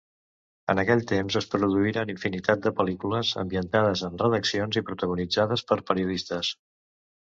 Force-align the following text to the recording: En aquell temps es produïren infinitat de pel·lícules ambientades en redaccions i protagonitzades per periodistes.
En 0.73 0.79
aquell 0.83 1.03
temps 1.11 1.37
es 1.41 1.47
produïren 1.51 2.13
infinitat 2.15 2.65
de 2.65 2.73
pel·lícules 2.81 3.37
ambientades 3.45 4.05
en 4.11 4.21
redaccions 4.27 4.85
i 4.85 4.87
protagonitzades 4.93 5.69
per 5.73 5.83
periodistes. 5.93 6.57